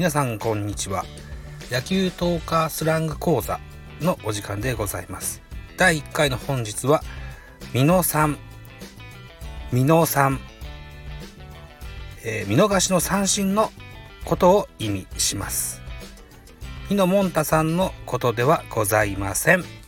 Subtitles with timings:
[0.00, 1.04] 皆さんこんにちは。
[1.70, 3.60] 野球トーカースラング講座
[4.00, 5.42] のお時間でございます。
[5.76, 7.02] 第1回の本日は
[7.74, 8.38] 美濃さん
[9.70, 10.40] 美濃さん、
[12.24, 13.70] えー、見逃しの三振の
[14.24, 15.82] ことを意味します。
[16.88, 19.79] 美濃もんたさんのことではございません。